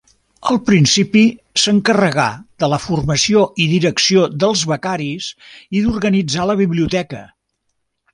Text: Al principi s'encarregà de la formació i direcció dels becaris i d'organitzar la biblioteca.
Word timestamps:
Al 0.51 0.57
principi 0.67 1.21
s'encarregà 1.63 2.25
de 2.63 2.69
la 2.71 2.79
formació 2.85 3.43
i 3.65 3.67
direcció 3.73 4.23
dels 4.45 4.63
becaris 4.71 5.29
i 5.81 5.85
d'organitzar 5.85 6.49
la 6.53 6.57
biblioteca. 6.63 7.21